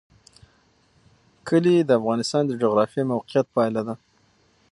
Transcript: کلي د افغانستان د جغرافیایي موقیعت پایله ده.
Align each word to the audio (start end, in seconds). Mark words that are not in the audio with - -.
کلي 1.47 1.75
د 1.83 1.89
افغانستان 1.99 2.43
د 2.47 2.51
جغرافیایي 2.61 3.09
موقیعت 3.13 3.47
پایله 3.55 3.81
ده. 3.87 3.95